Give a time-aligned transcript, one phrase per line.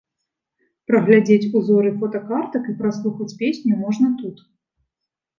[0.91, 4.37] Праглядзець узоры фотакартак і праслухаць песню можна тут.